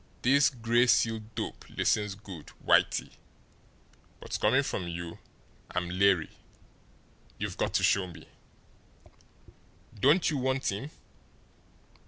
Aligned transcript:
"This 0.23 0.49
Gray 0.49 0.87
Seal 0.87 1.19
dope 1.35 1.63
listens 1.69 2.15
good, 2.15 2.47
Whitey; 2.65 3.11
but, 4.19 4.35
coming 4.41 4.63
from 4.63 4.87
you, 4.87 5.19
I'm 5.69 5.89
leery. 5.91 6.31
You've 7.37 7.57
got 7.57 7.75
to 7.75 7.83
show 7.83 8.07
me." 8.07 8.27
"Don't 9.99 10.27
you 10.31 10.37
want 10.39 10.71
him?" 10.71 10.89